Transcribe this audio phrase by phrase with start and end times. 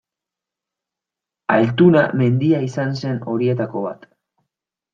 [1.57, 4.09] Altuna mendia izan zen horietako bat.